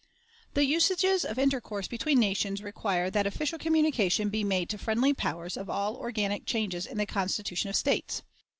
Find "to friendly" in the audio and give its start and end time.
4.69-5.13